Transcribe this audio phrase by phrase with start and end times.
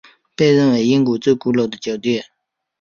[0.35, 2.25] 被认为是英国最古老的酒店。